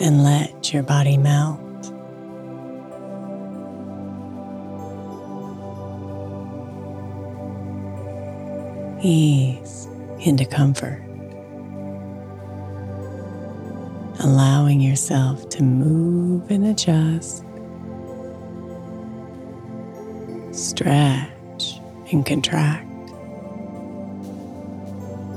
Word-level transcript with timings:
And 0.00 0.24
let 0.24 0.72
your 0.72 0.82
body 0.82 1.16
melt. 1.18 1.60
Ease 9.02 9.88
into 10.20 10.44
comfort, 10.44 11.02
allowing 14.20 14.80
yourself 14.80 15.48
to 15.50 15.62
move 15.62 16.50
and 16.50 16.66
adjust, 16.66 17.44
stretch 20.52 21.80
and 22.12 22.26
contract 22.26 22.86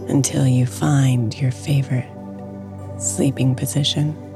until 0.10 0.46
you 0.46 0.66
find 0.66 1.40
your 1.40 1.52
favorite 1.52 2.10
sleeping 3.00 3.56
position. 3.56 4.33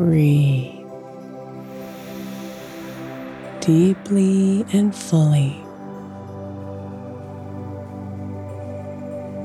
Breathe 0.00 0.88
deeply 3.60 4.64
and 4.72 4.96
fully, 4.96 5.62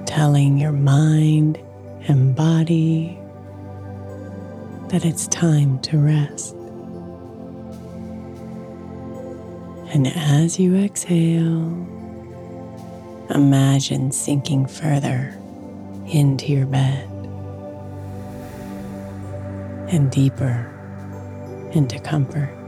telling 0.06 0.58
your 0.58 0.72
mind 0.72 1.60
and 2.08 2.34
body 2.34 3.20
that 4.88 5.03
it's 5.03 5.28
time 5.28 5.78
to 5.79 5.97
rest. 5.97 6.56
And 9.94 10.08
as 10.08 10.58
you 10.58 10.78
exhale, 10.78 11.68
imagine 13.29 14.09
sinking 14.14 14.68
further 14.68 15.38
into 16.08 16.53
your 16.53 16.66
bed 16.66 17.15
and 19.90 20.11
deeper 20.11 20.72
into 21.73 21.99
comfort. 21.99 22.65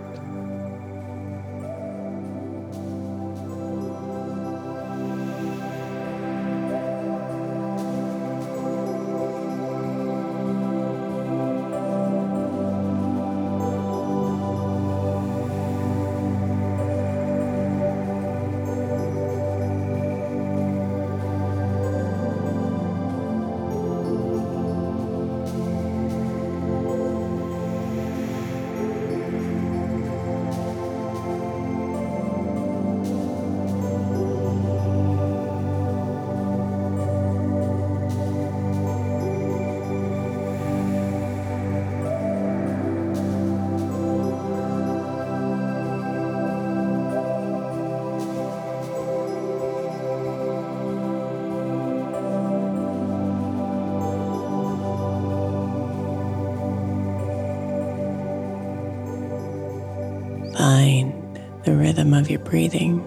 Rhythm 61.97 62.13
of 62.13 62.29
your 62.29 62.39
breathing 62.39 62.99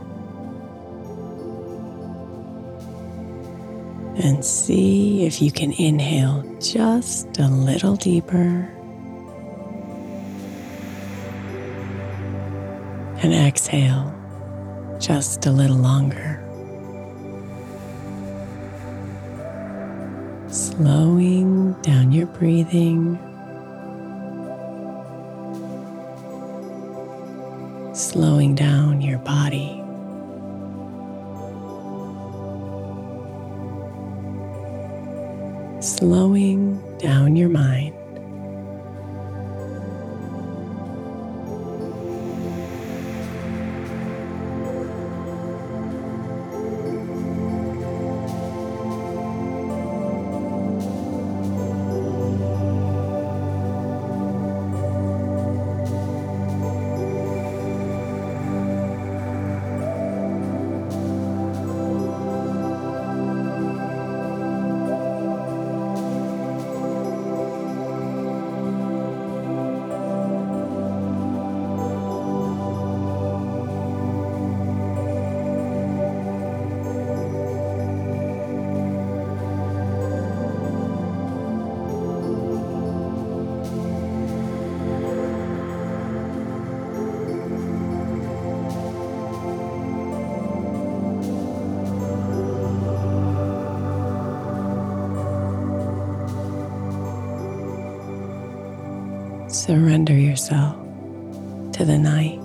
and 4.17 4.45
see 4.45 5.25
if 5.25 5.41
you 5.41 5.53
can 5.53 5.73
inhale 5.73 6.43
just 6.61 7.39
a 7.39 7.47
little 7.47 7.95
deeper 7.95 8.69
and 13.23 13.33
exhale 13.33 14.13
just 14.99 15.47
a 15.47 15.53
little 15.53 15.77
longer. 15.77 16.45
Slowing 20.49 21.75
down 21.83 22.11
your 22.11 22.27
breathing. 22.27 23.30
Slowing 28.21 28.55
down 28.55 29.01
your 29.01 29.19
body. 29.21 29.83
Slowing 35.81 36.83
down 36.99 37.35
your 37.35 37.49
mind. 37.49 37.90
Surrender 99.71 100.15
yourself 100.15 100.75
to 101.75 101.85
the 101.85 101.97
night. 101.97 102.41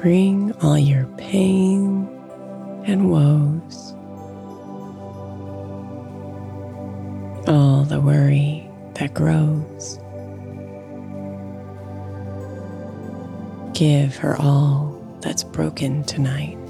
Bring 0.00 0.52
all 0.62 0.78
your 0.78 1.06
pain 1.18 2.06
and 2.86 3.10
woes, 3.10 3.94
all 7.48 7.82
the 7.82 8.00
worry 8.00 8.70
that 8.94 9.12
grows. 9.12 9.98
Give 13.76 14.14
her 14.18 14.40
all 14.40 14.96
that's 15.20 15.42
broken 15.42 16.04
tonight. 16.04 16.65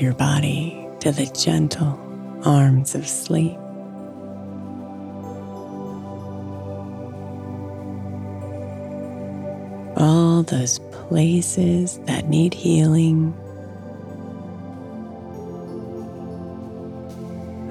Your 0.00 0.14
body 0.14 0.88
to 1.00 1.10
the 1.10 1.26
gentle 1.26 1.98
arms 2.44 2.94
of 2.94 3.08
sleep. 3.08 3.58
All 9.96 10.44
those 10.44 10.78
places 10.78 11.98
that 12.04 12.28
need 12.28 12.54
healing. 12.54 13.34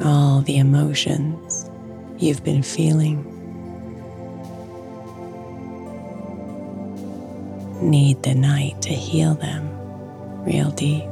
All 0.03 0.41
the 0.41 0.57
emotions 0.57 1.71
you've 2.17 2.43
been 2.43 2.61
feeling. 2.61 3.23
Need 7.81 8.21
the 8.23 8.35
night 8.35 8.81
to 8.81 8.89
heal 8.89 9.35
them 9.35 9.69
real 10.43 10.71
deep. 10.71 11.05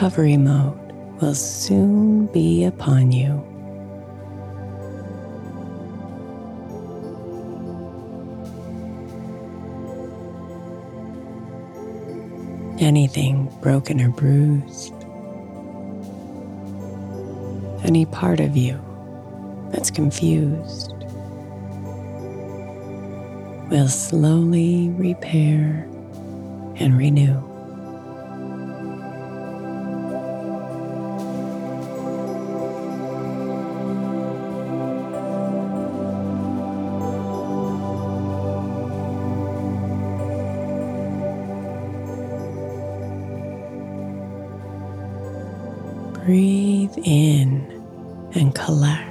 Recovery 0.00 0.38
mode 0.38 0.92
will 1.20 1.34
soon 1.34 2.24
be 2.28 2.64
upon 2.64 3.12
you. 3.12 3.36
Anything 12.80 13.52
broken 13.60 14.00
or 14.00 14.08
bruised, 14.08 14.94
any 17.84 18.06
part 18.06 18.40
of 18.40 18.56
you 18.56 18.80
that's 19.70 19.90
confused 19.90 20.94
will 23.70 23.88
slowly 23.88 24.88
repair 24.96 25.86
and 26.76 26.96
renew. 26.96 27.49
Breathe 46.30 46.96
in 47.02 47.82
and 48.36 48.54
collect 48.54 49.09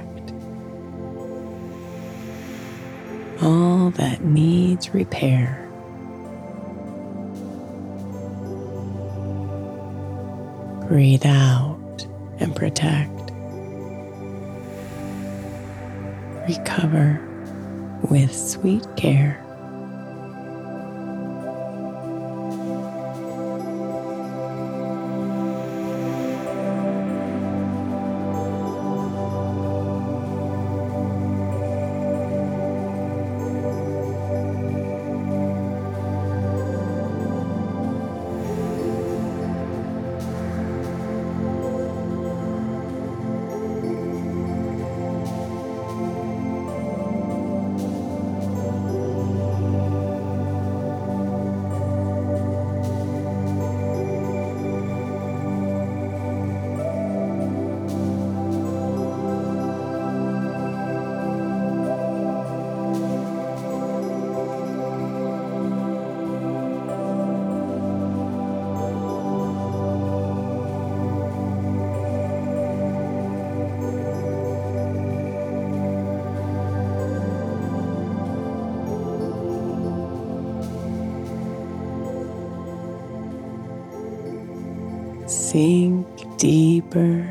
Sink 85.50 86.06
deeper 86.38 87.26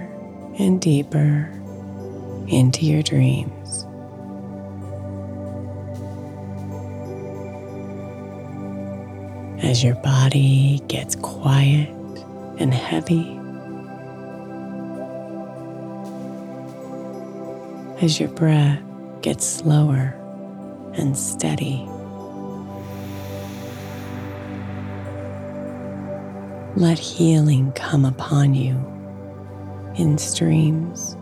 and 0.60 0.82
deeper 0.82 1.50
into 2.50 2.84
your 2.84 3.02
dreams. 3.02 3.86
As 9.64 9.86
your 9.86 9.96
body 9.96 10.82
gets 10.90 11.16
quiet 11.16 11.88
and 12.60 12.74
heavy, 12.74 13.40
as 18.02 18.20
your 18.20 18.28
breath 18.28 18.82
gets 19.22 19.46
slower 19.46 20.14
and 20.96 21.18
steady. 21.18 21.88
Let 26.80 26.98
healing 26.98 27.74
come 27.74 28.06
upon 28.06 28.54
you 28.54 28.74
in 29.98 30.18
streams. 30.18 31.18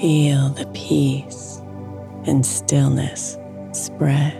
Feel 0.00 0.48
the 0.48 0.64
peace 0.72 1.60
and 2.26 2.46
stillness 2.46 3.36
spread. 3.72 4.32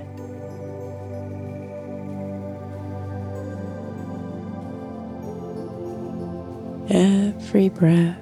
Every 6.88 7.68
breath 7.68 8.16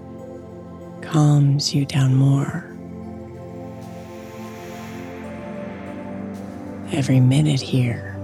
calms 1.01 1.73
you 1.73 1.87
down 1.87 2.17
more. 2.17 2.65
Every 6.91 7.21
minute 7.21 7.61
here 7.61 8.19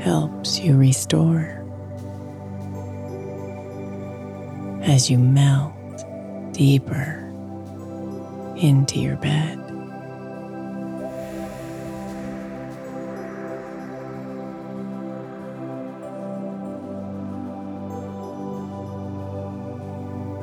helps 0.00 0.60
you 0.60 0.76
restore 0.76 1.64
as 4.82 5.08
you 5.08 5.16
melt 5.16 5.72
deeper 6.52 7.25
into 8.56 8.98
your 8.98 9.16
bed. 9.16 9.62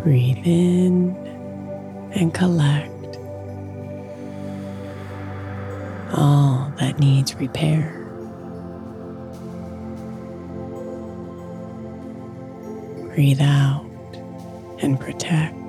Breathe 0.04 0.46
in 0.46 1.16
and 2.14 2.34
collect 2.34 3.18
all 6.14 6.72
that 6.80 7.00
needs 7.00 7.36
repair. 7.36 8.00
Breathe 13.16 13.42
out 13.42 13.86
and 14.82 15.00
protect. 15.00 15.63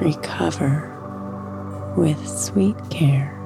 Recover 0.00 0.96
with 1.96 2.26
sweet 2.26 2.76
care. 2.88 3.39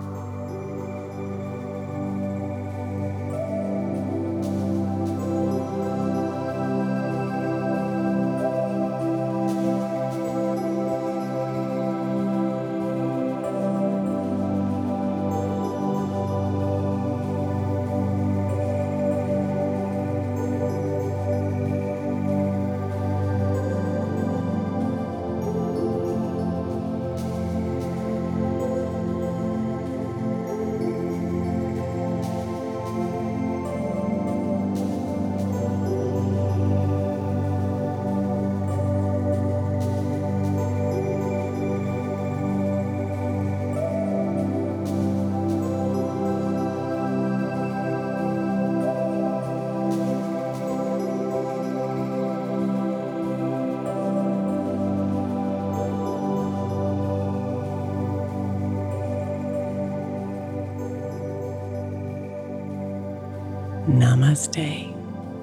Namaste, 64.14 64.94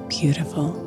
beautiful. 0.07 0.80